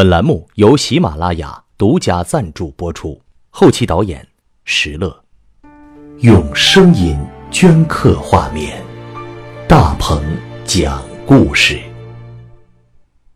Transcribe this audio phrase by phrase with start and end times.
[0.00, 4.26] 本栏目由喜马拉雅独家赞助播出，后期导演
[4.64, 5.22] 石乐，
[6.20, 7.18] 用声音
[7.50, 8.82] 镌刻画面，
[9.68, 10.24] 大鹏
[10.64, 11.78] 讲故事。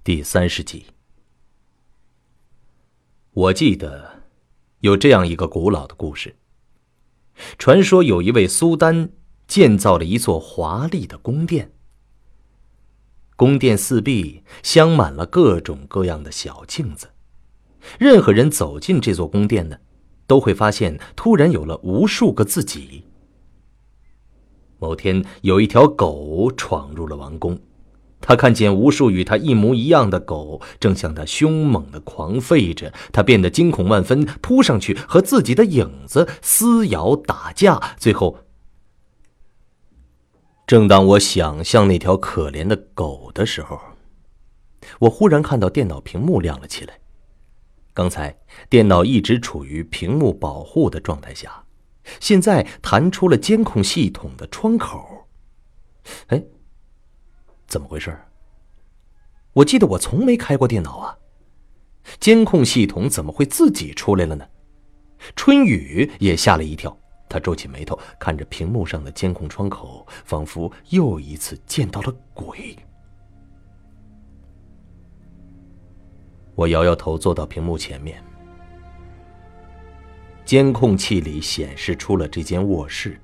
[0.03, 0.87] 第三十集，
[3.35, 4.23] 我记得
[4.81, 6.35] 有这样一个古老的故事。
[7.59, 9.11] 传说有一位苏丹
[9.47, 11.74] 建造了一座华丽的宫殿。
[13.37, 17.09] 宫殿四壁镶满了各种各样的小镜子，
[17.99, 19.79] 任何人走进这座宫殿呢，
[20.29, 23.05] 都会发现突然有了无数个自己。
[24.79, 27.59] 某天，有一条狗闯入了王宫，
[28.21, 38.44] 他看见无数与他一模一样的狗正向他凶猛的狂吠着，他变得惊恐万分，扑上去和自己的影子撕咬打架，最后。
[40.67, 43.79] 正当我想象那条可怜的狗的时候，
[45.01, 46.99] 我忽然看到电脑屏幕亮了起来。
[47.93, 48.35] 刚才
[48.71, 51.65] 电脑一直处于屏幕保护的状态下，
[52.19, 55.29] 现在弹出了监控系统的窗口。
[56.29, 56.43] 哎，
[57.67, 58.19] 怎么回事？
[59.53, 61.19] 我记得我从没开过电脑啊，
[62.19, 64.49] 监控系统怎么会自己出来了呢？
[65.37, 66.99] 春雨也吓了一跳。
[67.35, 72.79] 他皱起眉头，看着屏幕上的监控窗口，仿佛又一次见到了鬼。
[76.55, 78.23] 我摇摇头，坐到屏幕前面。
[80.45, 83.21] 监控器里显示出了这间卧室。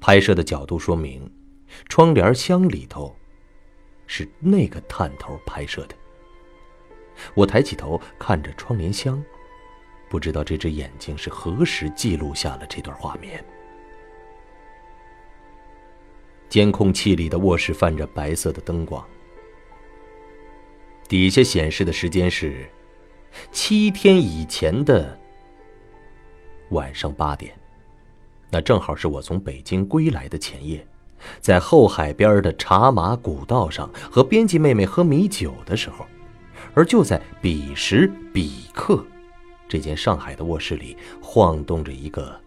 [0.00, 1.32] 拍摄的角度说明，
[1.88, 3.14] 窗帘箱里头
[4.08, 5.94] 是那个探头拍摄的。
[7.36, 9.22] 我抬起头看着窗帘箱。
[10.16, 13.44] 不知道这只眼睛是何时记录下了这段画面。
[16.48, 19.06] 监控器里的卧室泛着白色的灯光，
[21.06, 22.66] 底下显示的时间是
[23.52, 25.20] 七天以前的
[26.70, 27.54] 晚上八点，
[28.50, 30.82] 那正好是我从北京归来的前夜，
[31.42, 36.06] 在后海边的茶马古道上和编辑妹妹喝米酒的时候，
[36.72, 39.04] 而就在彼时彼刻。
[39.68, 42.40] 这间上海的卧室里晃动着一个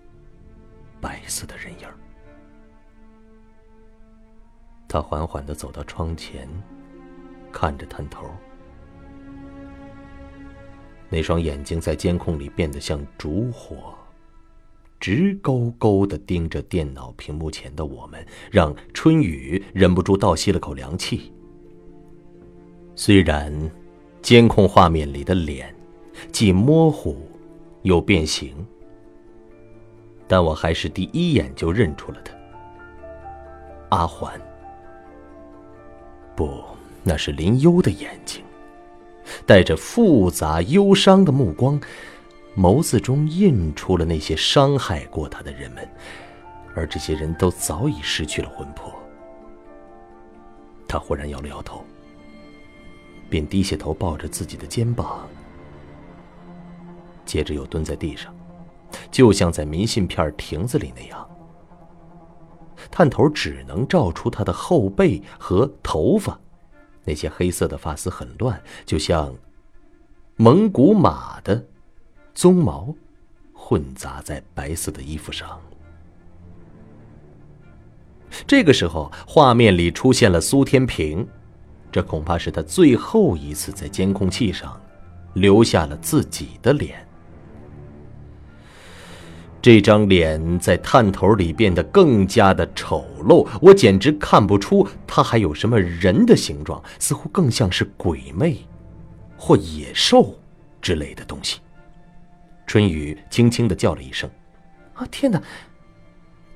[1.01, 1.87] 白色的人影
[4.87, 6.47] 他缓缓的走到窗前，
[7.51, 8.25] 看着探头，
[11.09, 13.93] 那双眼睛在监控里变得像烛火，
[14.99, 21.31] 直勾勾的盯着电脑屏幕前的我们，让春雨忍不住倒吸了口凉气。
[22.95, 23.53] 虽然
[24.23, 25.78] 监控画面里的脸。
[26.31, 27.17] 既模糊，
[27.83, 28.53] 又变形，
[30.27, 32.33] 但我还是第一眼就认出了他。
[33.89, 34.39] 阿环，
[36.35, 36.63] 不，
[37.03, 38.43] 那是林幽的眼睛，
[39.45, 41.79] 带着复杂忧伤的目光，
[42.55, 45.87] 眸子中印出了那些伤害过他的人们，
[46.75, 48.93] 而这些人都早已失去了魂魄。
[50.87, 51.83] 他忽然摇了摇头，
[53.29, 55.27] 便低下头抱着自己的肩膀。
[57.29, 58.33] 接着又蹲在地上，
[59.11, 61.29] 就像在明信片亭子里那样。
[62.89, 66.39] 探头只能照出他的后背和头发，
[67.03, 69.31] 那些黑色的发丝很乱，就像
[70.37, 71.63] 蒙古马的
[72.33, 72.95] 鬃毛
[73.53, 75.61] 混杂在白色的衣服上。
[78.47, 81.27] 这个时候，画面里出现了苏天平，
[81.91, 84.81] 这恐怕是他最后一次在监控器上
[85.35, 87.05] 留下了自己的脸。
[89.61, 98.57] 这张脸在探头里变得更加的丑陋，我简直看不出它还有什么人的形状，似乎更像是鬼魅，
[99.37, 100.39] 或野兽
[100.81, 101.59] 之类的东西。
[102.65, 104.29] 春雨轻轻的叫了一声
[104.95, 105.41] ：“啊，天哪！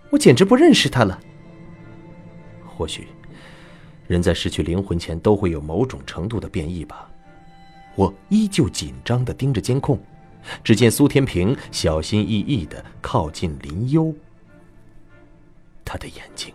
[0.09, 1.19] 我简直不认识他了。”
[2.65, 3.07] 或许，
[4.07, 7.09] 人在失去灵魂前都会有某种程度的变异吧。
[7.95, 9.99] 我依旧紧张的盯着监控。
[10.63, 14.13] 只见苏天平小心翼翼的靠近林幽，
[15.85, 16.53] 他的眼睛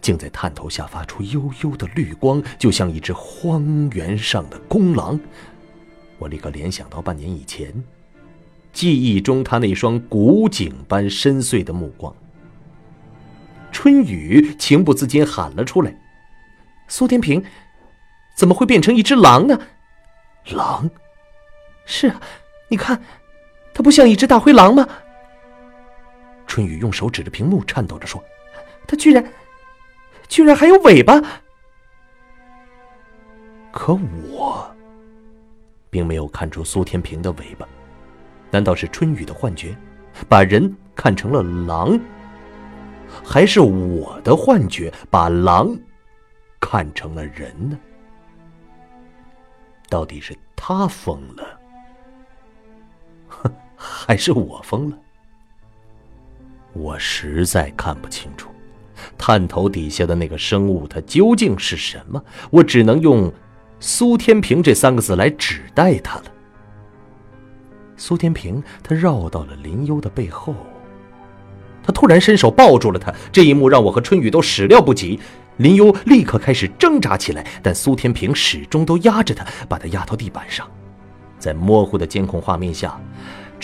[0.00, 5.18] 竟在探头下发出幽幽的绿光，就像一只荒原上的公狼。
[6.18, 7.72] 我立刻联想到半年以前，
[8.72, 12.14] 记忆中他那双古井般深邃的目光。
[13.72, 15.94] 春雨情不自禁喊了出来
[16.88, 17.44] ：“苏天平，
[18.36, 19.58] 怎么会变成一只狼呢？”
[20.52, 20.88] 狼，
[21.84, 22.20] 是啊。
[22.68, 23.00] 你看，
[23.72, 24.86] 它不像一只大灰狼吗？
[26.46, 28.22] 春雨用手指着屏幕，颤抖着说
[28.86, 29.24] ：“它居然，
[30.28, 31.20] 居然还有尾巴！”
[33.72, 34.74] 可我
[35.90, 37.66] 并没有看出苏天平的尾巴，
[38.50, 39.76] 难道是春雨的幻觉，
[40.28, 41.98] 把人看成了狼？
[43.24, 45.76] 还是我的幻觉把狼
[46.60, 47.78] 看成了人呢？
[49.88, 51.43] 到底是他疯了，
[54.06, 54.98] 还是我疯了？
[56.74, 58.50] 我实在看不清楚，
[59.16, 62.22] 探头底下的那个生物，它究竟是什么？
[62.50, 63.32] 我只能用
[63.80, 66.24] “苏天平”这三个字来指代它了。
[67.96, 70.54] 苏天平，他绕到了林幽的背后，
[71.82, 73.14] 他突然伸手抱住了他。
[73.32, 75.18] 这一幕让我和春雨都始料不及。
[75.58, 80.68] 林幽立刻开始挣扎起来，但苏天平始终都压着他，把他压到地板上。
[81.38, 83.00] 在模糊的监控画面下。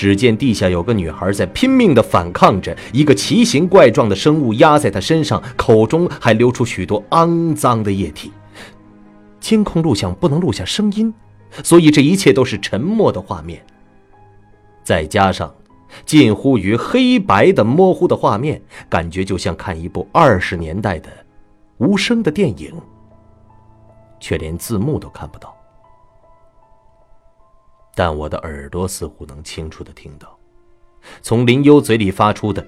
[0.00, 8.32] 只见地下有个女孩在拼命地反抗着，一个奇形怪状的生物压在她身上，口中还流出许多肮脏的液体。
[9.40, 11.12] 监控录像不能录下声音，
[11.62, 13.62] 所以这一切都是沉默的画面。
[14.82, 15.54] 再加上
[16.06, 21.10] 近乎于黑白的模糊的画面，感觉就像看一部二十年代的
[21.76, 22.72] 无声的电影，
[24.18, 25.54] 却连字幕都看不到。
[28.00, 30.38] 但我的耳朵似乎能清楚的听到，
[31.20, 32.66] 从林幽嘴里发出的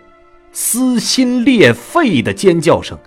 [0.52, 2.98] 撕心裂肺的尖叫声。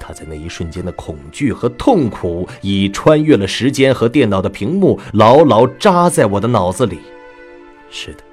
[0.00, 6.98] 他在那一瞬间的恐惧和痛苦，已穿越了时间和电脑的屏幕，牢牢扎在我的脑子里。
[7.90, 8.24] 是的，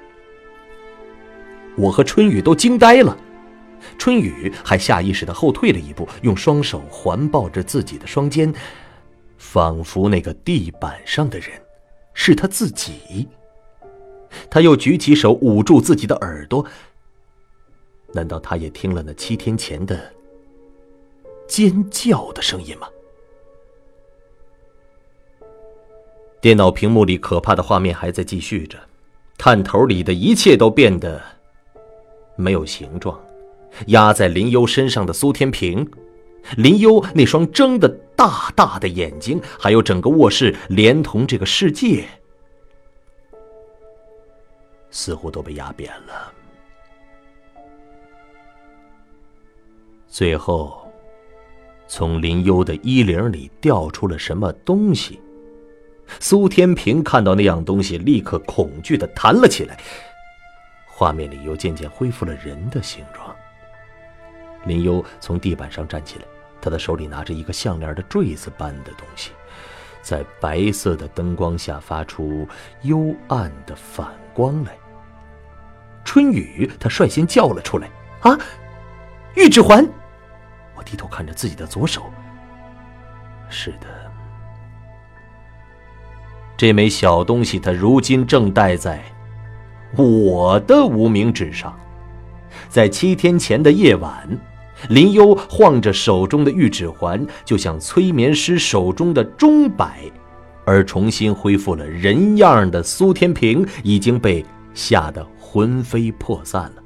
[1.76, 3.16] 我和春雨都惊呆了。
[3.96, 8.52] 春雨还下意识的后退了一步，用双手环抱着自己的双肩，
[9.38, 11.50] 仿佛那个地板上的人。
[12.18, 13.28] 是他自己。
[14.50, 16.66] 他又举起手捂住自己的耳朵。
[18.12, 20.12] 难道他也听了那七天前的
[21.46, 22.88] 尖叫的声音吗？
[26.40, 28.78] 电脑屏幕里可怕的画面还在继续着，
[29.36, 31.20] 探头里的一切都变得
[32.36, 33.20] 没有形状。
[33.88, 35.86] 压在林幽身上的苏天平，
[36.56, 37.88] 林幽那双睁的。
[38.16, 42.02] 大大的眼睛，还有整个卧室，连同这个世界，
[44.90, 46.32] 似乎都被压扁了。
[50.08, 50.90] 最后，
[51.86, 55.20] 从林幽的衣领里掉出了什么东西。
[56.18, 59.78] 苏天平看到那样东西，立刻恐惧的弹了起来。
[60.86, 63.36] 画面里又渐渐恢复了人的形状。
[64.64, 66.24] 林幽从地板上站起来。
[66.66, 69.30] 他的手里拿着一个项链的坠子般的东西，
[70.02, 72.44] 在白色的灯光下发出
[72.82, 74.76] 幽暗的反光来。
[76.04, 77.88] 春雨，他率先叫了出来
[78.22, 78.36] ：“啊，
[79.36, 79.88] 玉指环！”
[80.74, 82.12] 我低头看着自己的左手，
[83.48, 83.86] 是的，
[86.56, 89.00] 这枚小东西，它如今正戴在
[89.96, 91.78] 我的无名指上，
[92.68, 94.28] 在七天前的夜晚。
[94.88, 100.10] 林幽晃着手中的玉指环，就像催眠师手中的钟摆，
[100.64, 104.44] 而重新恢复了人样的苏天平已经被
[104.74, 106.82] 吓得魂飞魄散了。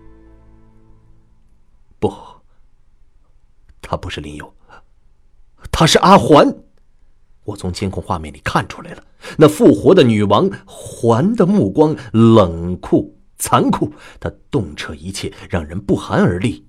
[1.99, 2.13] 不，
[3.83, 4.53] 他不是林幽，
[5.71, 6.55] 他是阿环。
[7.45, 9.03] 我从监控画面里看出来了，
[9.37, 16.65] 那复活的女王环的目光冷酷残酷，她洞彻一切，让人不寒而栗。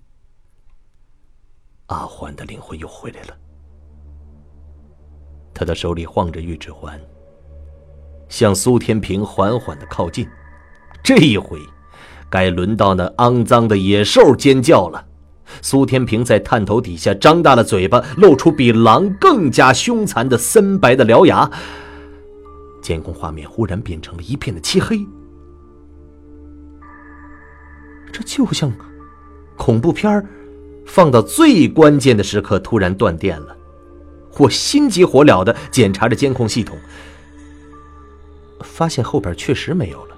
[1.91, 3.37] 阿欢的灵魂又回来了，
[5.53, 6.97] 他的手里晃着玉指环，
[8.29, 10.25] 向苏天平缓缓的靠近。
[11.03, 11.59] 这一回，
[12.29, 15.05] 该轮到那肮脏的野兽尖叫了。
[15.61, 21.51] 苏天平在探头底下张大了嘴巴，露出比狼更加凶残的森白的獠牙。
[22.81, 24.97] 监控画面忽然变成了一片的漆黑，
[28.13, 28.71] 这就像
[29.57, 30.25] 恐怖片儿。
[30.85, 33.55] 放到最关键的时刻，突然断电了。
[34.37, 36.77] 我心急火燎的检查着监控系统，
[38.61, 40.15] 发现后边确实没有了。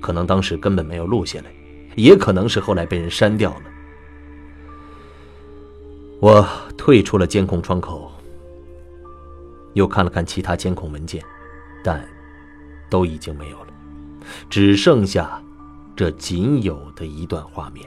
[0.00, 1.46] 可能当时根本没有录下来，
[1.96, 3.62] 也可能是后来被人删掉了。
[6.20, 6.46] 我
[6.76, 8.10] 退出了监控窗口，
[9.74, 11.22] 又看了看其他监控文件，
[11.82, 12.06] 但
[12.88, 13.66] 都已经没有了，
[14.48, 15.42] 只剩下
[15.94, 17.86] 这仅有的一段画面。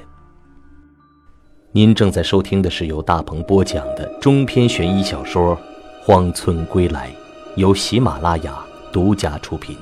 [1.77, 5.55] 您正在收听的是由大鹏播讲的中篇悬疑小说
[6.01, 7.11] 《荒村归来》，
[7.55, 9.77] 由喜马拉雅独家出品。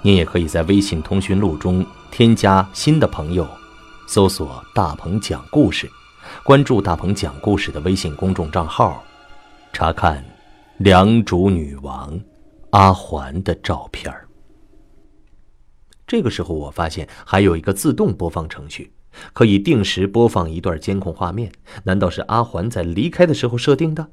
[0.00, 3.46] 您也可以在微信通讯录中添加新的朋友，
[4.06, 5.86] 搜索“大鹏讲故事”，
[6.42, 9.04] 关注大鹏讲故事的微信公众账号，
[9.70, 10.16] 查看
[10.78, 12.10] 《良渚女王》
[12.70, 14.10] 阿环的照片
[16.06, 18.90] 这个时候，我发现还有一个自动播放程序，
[19.32, 21.52] 可以定时播放一段监控画面。
[21.84, 24.10] 难道是阿环在离开的时候设定的？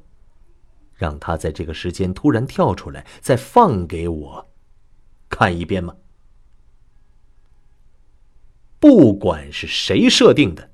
[0.94, 4.50] 让他在这个时间突然跳出来，再放给我
[5.30, 5.96] 看一遍吗？
[8.78, 10.70] 不管是谁设定的，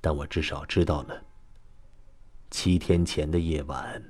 [0.00, 1.22] 但我至少知道了
[2.50, 4.02] 七天前的夜晚，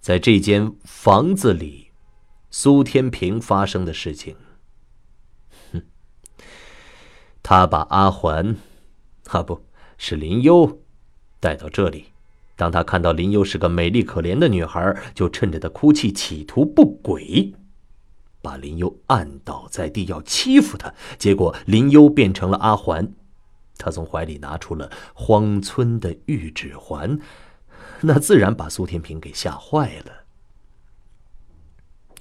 [0.00, 1.90] 在这间房子里，
[2.50, 4.36] 苏天平发生的事情。
[7.44, 8.56] 他把阿环，
[9.28, 9.60] 啊，不
[9.98, 10.80] 是林优，
[11.38, 12.06] 带到这里。
[12.56, 17.52] 当他看到林优是个美丽可怜的女孩，就趁着她哭泣，企图不轨。
[18.40, 23.12] 把林优按倒在地，要欺负她，结果林优变成了阿环。
[23.76, 27.18] 他从怀里拿出了荒村的玉指环，
[28.02, 30.24] 那自然把苏天平给吓坏了。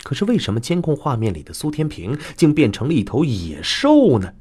[0.04, 4.34] 可是为什么监控画面里的苏天平竟变成了一头野兽呢？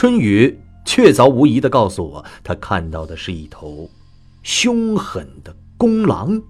[0.00, 3.90] 春雨确凿无疑的告诉我，他看到的是一头
[4.42, 6.40] 凶狠的公狼，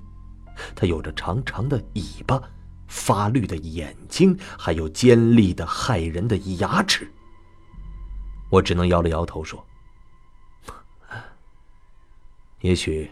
[0.77, 2.41] 它有着长长的尾巴。
[2.87, 7.11] 发绿的眼睛，还有尖利的骇人的牙齿。
[8.53, 9.67] 我只能摇了摇头说
[12.63, 13.11] ：“也许，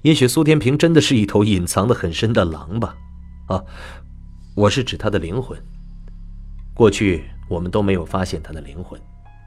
[0.00, 2.96] 也许苏天平真的是一头隐藏的很深的狼吧？
[3.48, 3.62] 啊，
[4.56, 5.62] 我是指他的灵魂。
[6.78, 9.00] 过去我们都没有发现他的灵魂，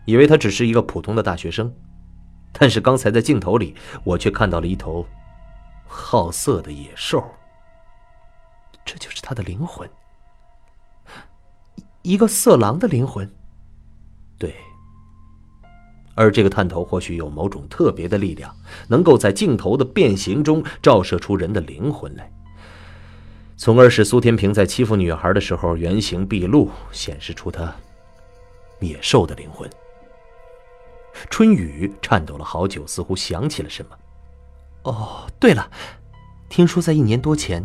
[0.03, 1.73] 以为他只是一个普通的大学生。
[2.51, 3.73] 但是刚才在镜头里，
[4.03, 5.05] 我却看到了一头
[5.87, 7.23] 好色的野兽。”
[8.83, 9.89] 这就是他的灵魂，
[12.01, 13.31] 一个色狼的灵魂。
[14.37, 14.53] 对，
[16.15, 18.53] 而这个探头或许有某种特别的力量，
[18.89, 22.29] 能够在镜头的变形中照射出人的灵魂来，
[23.63, 27.71] 从而使苏天平在欺负女孩的时候原形毕露，显示出他
[28.79, 29.69] 野兽的灵魂。
[31.29, 33.95] 春雨颤抖了好久，似乎想起了什么。
[34.85, 35.69] 哦，对了，
[36.49, 37.63] 听说在一年多前。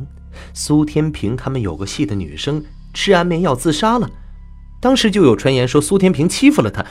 [0.53, 2.63] 苏天平他们有个系的女生
[2.93, 4.07] 吃安眠药自杀了，
[4.83, 6.85] 当时就有传言说苏天平欺负了她，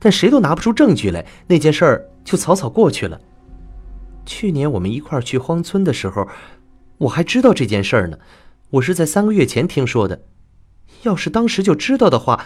[0.00, 3.20] 但谁都拿不出证据来，那件事儿就草草过去了。
[4.26, 6.26] 去年我们一块儿去荒村的时候，
[7.00, 8.18] 我还知道这件事儿呢，
[8.68, 10.22] 我是在三个月前听说的。
[11.02, 12.44] 要是当时就知道的话，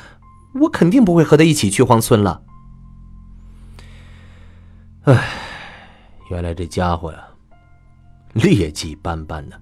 [0.60, 2.42] 我肯定不会和他一起去荒村了。
[5.02, 5.28] 唉，
[6.30, 7.26] 原来这家伙呀，
[8.34, 9.56] 劣迹斑斑呢。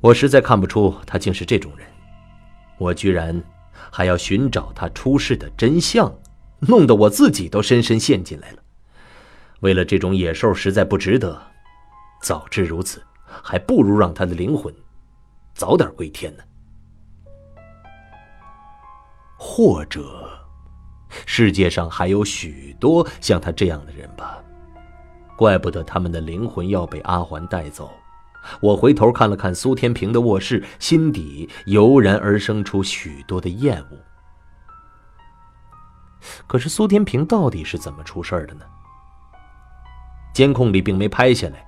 [0.00, 1.86] 我实在看不出他竟是这种人，
[2.76, 6.12] 我居然还要寻找他出事的真相，
[6.58, 8.58] 弄得我自己都深深陷进来了。
[9.60, 11.40] 为了这种野兽，实在不值得。
[12.20, 14.74] 早知如此，还不如让他的灵魂
[15.54, 16.42] 早点归天呢。
[19.38, 20.28] 或者，
[21.26, 24.42] 世界上还有许多像他这样的人吧？
[25.36, 27.90] 怪不得他们的灵魂要被阿环带走。
[28.60, 33.98] 我回头看了看苏天平的卧室，心底油然而生出许多的厌恶。
[36.46, 38.64] 可是苏天平到底是怎么出事的呢？
[40.32, 41.65] 监控里并没拍下来，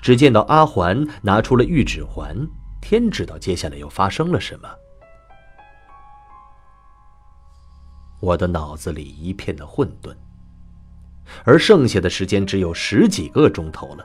[0.00, 2.36] 只见到阿环拿出了玉指环，
[2.80, 4.68] 天知道接下来又发生了什么。
[8.20, 10.12] 我的脑子里一片的混沌，
[11.44, 14.04] 而剩下的时间只有十几个钟头了。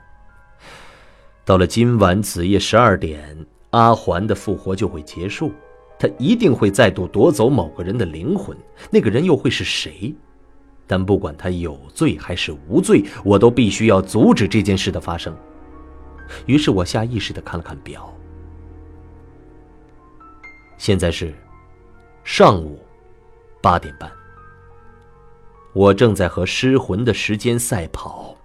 [1.44, 3.36] 到了今晚子夜十二点，
[3.72, 5.52] 阿环的复活就会结束，
[5.98, 8.56] 他一定会再度夺走某个人的灵魂，
[8.92, 10.14] 那个人又会是谁？
[10.86, 15.36] 但不管他有罪还是无罪，我都必须要阻止这件事的发生。
[16.46, 18.14] 于是我下意识的看了看表，
[20.78, 21.34] 现在是
[22.24, 22.84] 上午
[23.62, 24.12] 八点半，
[25.74, 28.36] 我正在和失魂的时间赛跑。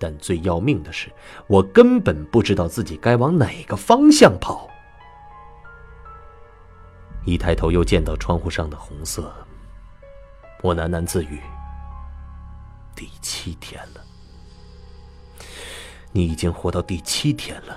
[0.00, 1.10] 但最要命的是，
[1.48, 4.68] 我根本不知道自己该往哪个方向跑。
[7.24, 9.34] 一抬头，又见到窗户上的红色，
[10.62, 11.40] 我喃喃自语
[12.94, 14.00] ：“第七天了，
[16.12, 17.76] 你已经活到第七天了。”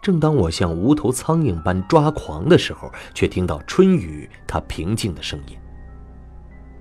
[0.00, 5.58] 正当我像无头苍蝇般抓狂的时候，却听到春雨他平静的声音：“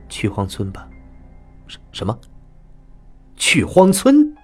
[0.08, 0.88] 去荒村吧。”
[1.68, 2.18] 什什么？
[3.36, 4.36] 去荒村，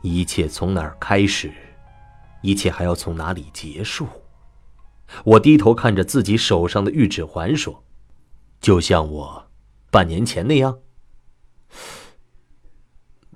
[0.00, 1.52] 一切从哪儿开始？
[2.40, 4.06] 一切还要从哪里结束？
[5.24, 7.84] 我低头看着自己手上的玉指环，说
[8.60, 9.46] ：“就像我
[9.90, 10.78] 半年前那样。”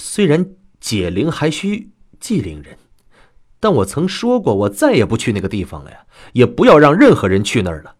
[0.05, 2.77] 虽然解铃还需系铃人，
[3.61, 7.95] 但我曾说过，我再也不去那个地方了呀，也不要让任何人去那儿了。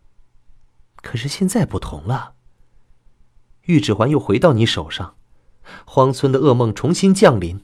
[0.97, 2.35] 可是现在不同了，
[3.67, 5.15] 玉指环又回到你手上，
[5.85, 7.61] 荒村的噩梦重新降临，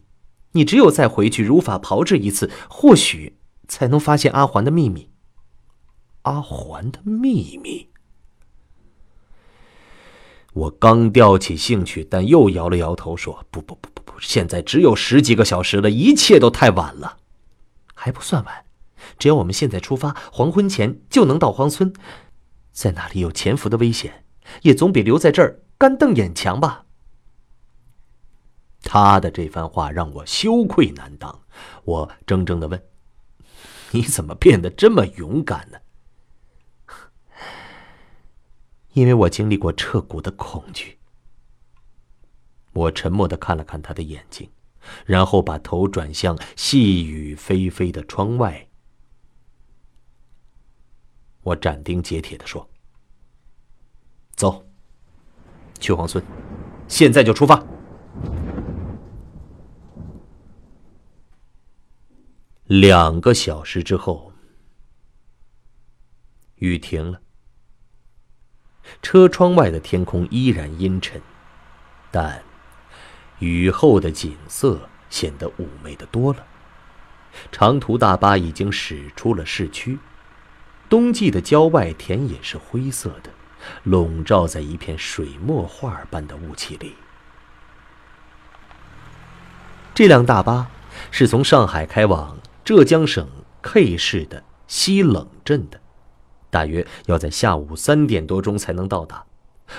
[0.53, 5.11] 你只有再回去如法炮制一次，或许才能发现阿环的秘密。
[6.23, 7.89] 阿环的秘密。
[10.55, 17.19] 我刚吊起兴趣，但又摇了摇头，说：“不不不不不，现在只有十几个小时了，一切都太晚了。
[17.95, 18.65] 还不算晚，
[19.19, 21.93] 只要我们现在出发，黄昏前就能到荒村，
[22.73, 24.25] 在那里有潜伏的危险，
[24.63, 26.85] 也总比留在这儿干瞪眼强吧。”
[28.83, 31.43] 他的这番话让我羞愧难当，
[31.85, 32.81] 我怔怔的问
[33.91, 35.79] ：“你怎么变得这么勇敢呢？”
[38.95, 40.98] 因为我经历过彻骨的恐惧，
[42.79, 44.49] 我沉默的看了看他的眼睛，
[45.05, 48.69] 然后把头转向细雨霏霏的窗外。
[51.43, 52.69] 我斩钉截铁的说
[54.37, 54.65] ：“走，
[55.81, 56.23] 去黄村，
[56.87, 57.65] 现在就出发。”
[62.67, 64.33] 两个小时之后，
[66.57, 67.21] 雨停了。
[69.03, 71.21] 车窗外的天空依然阴沉，
[72.11, 72.43] 但
[73.39, 76.45] 雨后的景色显得妩媚的多了。
[77.53, 79.99] 长途大巴已经驶出了市区，
[80.89, 83.31] 冬季的郊外田野是灰色的，
[83.85, 86.95] 笼罩在一片水墨画般的雾气里。
[89.95, 90.71] 这辆大巴
[91.11, 93.29] 是从上海开往浙江省
[93.63, 95.81] K 市的西冷镇的。
[96.51, 99.25] 大约要在下午三点多钟才能到达。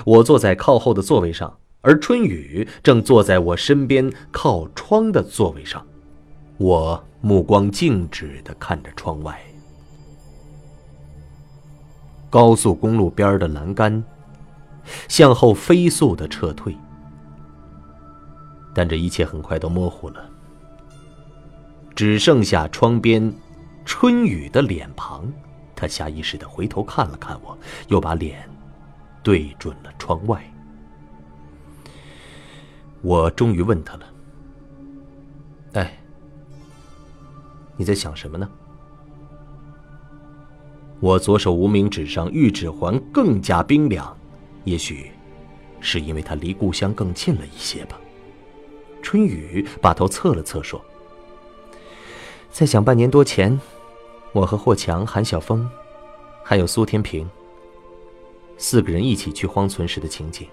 [0.05, 5.85] 我坐在靠后的座位上，而春雨正坐在我身边靠窗的座位上。
[6.57, 9.41] 我目光静止地看着窗外，
[12.29, 14.03] 高速公路边的栏杆
[15.07, 16.75] 向后飞速地撤退，
[18.73, 20.29] 但这一切很快都模糊了，
[21.95, 23.33] 只剩下窗边
[23.85, 25.31] 春雨的脸庞。
[25.75, 28.49] 他下意识的回头看了看我，又把脸
[29.23, 30.43] 对准了窗外。
[33.01, 34.05] 我终于问他了
[35.73, 35.99] ：“哎，
[37.77, 38.49] 你在想什么呢？”
[40.99, 44.15] 我左手无名指上玉指环更加冰凉，
[44.65, 45.11] 也许
[45.79, 47.97] 是因为他离故乡更近了一些吧。
[49.01, 50.83] 春雨把头侧了侧，说
[52.51, 53.57] ：“在想半年多前。”
[54.31, 55.67] 我和霍强、韩晓峰，
[56.43, 57.27] 还有苏天平，
[58.59, 60.47] 四个人一起去荒村时的情景。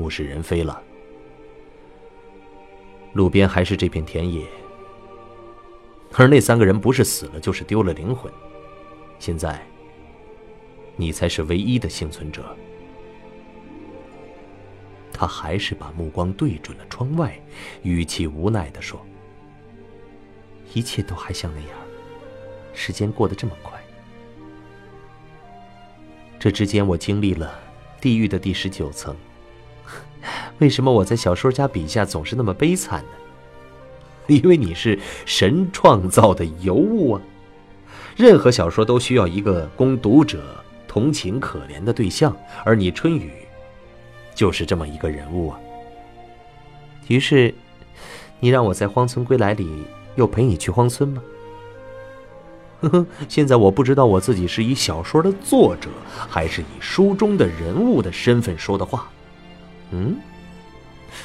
[0.00, 0.82] 物是人非了。
[3.12, 4.46] 路边还是这片田野，
[6.14, 8.32] 而那三个人不是死了，就是丢了灵魂。
[9.18, 9.60] 现在，
[10.96, 12.56] 你才是唯一的幸存者。
[15.12, 17.38] 他还是把目光对准了窗外，
[17.82, 19.04] 语气无奈的说。
[20.72, 21.70] 一切都还像那样，
[22.72, 23.78] 时间过得这么快。
[26.38, 27.58] 这之间我经历了
[28.00, 29.14] 地狱的第十九层。
[30.60, 33.08] 为什么我在小说家笔下总是那么悲惨呢？
[34.34, 37.22] 因为你是神创造的尤物啊！
[38.16, 40.40] 任何小说都需要一个供读者
[40.86, 43.32] 同情可怜的对象，而你春雨，
[44.34, 45.58] 就是这么一个人物啊。
[47.08, 47.52] 于是，
[48.38, 49.68] 你让我在《荒村归来》里。
[50.16, 51.22] 又陪你去荒村吗？
[52.80, 55.88] 呵呵，现在我不知道我自己是以小说的作者，
[56.28, 59.08] 还是以书中的人物的身份说的话。
[59.92, 60.16] 嗯，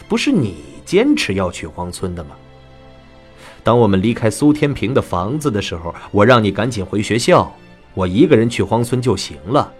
[0.08, 2.36] 不是你坚持要去荒村的吗？
[3.64, 7.52] 当我们离开苏天平的房子的时候，我让你赶紧回学校，
[7.96, 9.74] 我一个人去荒村就行了。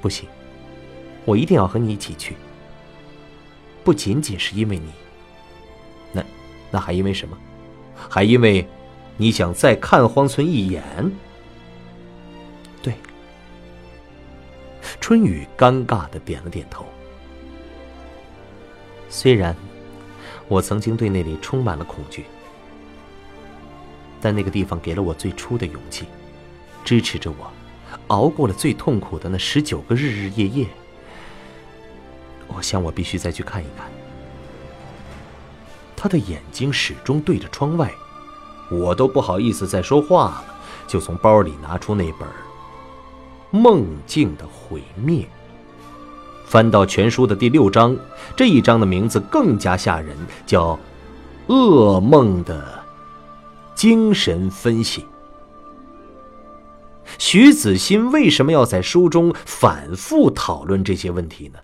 [0.00, 0.26] 不行，
[1.24, 2.34] 我一定要和你一起去。
[3.82, 4.90] 不仅仅是因为你，
[6.12, 6.24] 那，
[6.70, 7.36] 那还因为什么？
[8.08, 8.66] 还因为，
[9.18, 10.82] 你想再看荒村一眼。
[12.82, 12.94] 对，
[14.98, 16.86] 春雨尴尬的点了点头。
[19.14, 19.54] 虽然
[20.48, 22.24] 我曾经对那里充满了恐惧，
[24.20, 26.06] 但那个地方给了我最初的勇气，
[26.84, 27.48] 支持着我
[28.08, 30.66] 熬过了最痛苦的那十九个日日夜夜。
[32.48, 33.86] 我想，我必须再去看一看。
[35.94, 37.94] 他的眼睛始终对着窗外，
[38.68, 40.44] 我都不好意思再说话了，
[40.88, 42.28] 就从包里拿出那本
[43.52, 45.22] 《梦境的毁灭》，
[46.54, 47.96] 翻到全书的第六章，
[48.36, 50.78] 这一章的名字更加吓人，叫
[51.50, 52.80] “噩梦的
[53.74, 55.04] 精神分析”。
[57.18, 61.58] 徐子欣为什么要在书中反复讨论这些问题呢？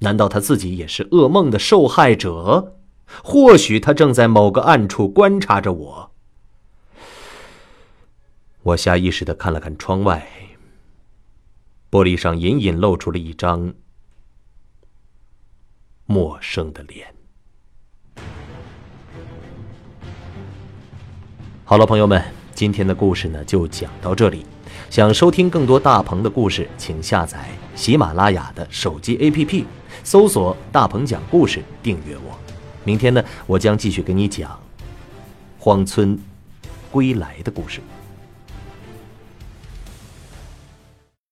[0.00, 2.74] 难道他自己也是噩梦的受害者？
[3.24, 6.10] 或许他正在某个暗处观察着我。
[8.62, 10.28] 我下意识的看了看窗外，
[11.90, 13.74] 玻璃上隐隐露出了一张
[16.06, 17.12] 陌生的脸。
[21.64, 22.22] 好了，朋友们，
[22.54, 24.46] 今天的故事呢就讲到这里。
[24.88, 29.64] 想收听更多大鹏的故事，请下载喜马拉雅的手机 APP，
[30.02, 32.38] 搜索“大鹏讲故事”，订阅我。
[32.84, 34.58] 明天呢，我将继续给你讲
[35.58, 36.18] 荒村
[36.90, 37.80] 归来的故事。